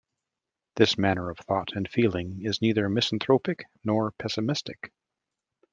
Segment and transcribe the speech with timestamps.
[0.77, 4.71] This manner of thought and feeling is neither misanthropic nor pessimist.